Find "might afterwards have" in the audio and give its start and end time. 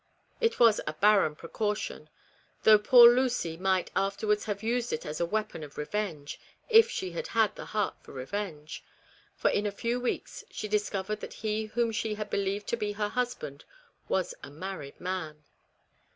3.55-4.63